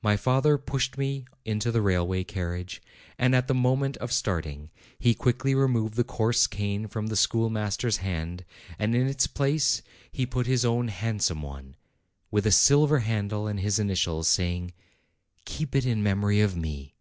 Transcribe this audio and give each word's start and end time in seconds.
My 0.00 0.16
father 0.16 0.58
pushed 0.58 0.96
me 0.96 1.24
into 1.44 1.72
the 1.72 1.82
railway 1.82 2.22
carriage, 2.22 2.80
and 3.18 3.34
at 3.34 3.48
the 3.48 3.52
moment 3.54 3.96
of 3.96 4.12
starting 4.12 4.70
he 4.96 5.12
quickly 5.12 5.56
re 5.56 5.66
moved 5.66 5.94
the 5.94 6.04
coarse 6.04 6.46
cane 6.46 6.86
from 6.86 7.08
the 7.08 7.16
schoolmaster's 7.16 7.96
hand, 7.96 8.44
and 8.78 8.94
in 8.94 9.08
its 9.08 9.26
place 9.26 9.82
he 10.12 10.24
put 10.24 10.46
his 10.46 10.64
own 10.64 10.86
handsome 10.86 11.42
one, 11.42 11.74
with 12.30 12.46
a 12.46 12.52
silver 12.52 13.00
handle 13.00 13.48
and 13.48 13.58
his 13.58 13.80
initials, 13.80 14.28
saying, 14.28 14.72
"Keep 15.46 15.74
it 15.74 15.84
in 15.84 16.00
memory 16.00 16.40
of 16.40 16.56
me." 16.56 16.94